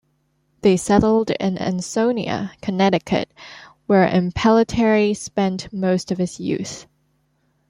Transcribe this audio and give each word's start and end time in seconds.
They 0.61 0.77
settled 0.77 1.29
in 1.29 1.59
Ansonia, 1.59 2.53
Connecticut, 2.59 3.31
where 3.85 4.07
Impellitteri 4.09 5.15
spent 5.15 5.71
most 5.71 6.11
of 6.11 6.17
his 6.17 6.39
youth. 6.39 6.87